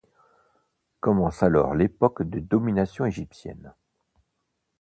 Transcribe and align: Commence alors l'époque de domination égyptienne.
Commence 0.99 1.43
alors 1.43 1.75
l'époque 1.75 2.23
de 2.23 2.39
domination 2.39 3.05
égyptienne. 3.05 3.75